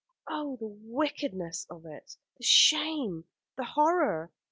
[0.27, 2.17] Oh, the wickedness of it!
[2.35, 4.31] the shame, the horror!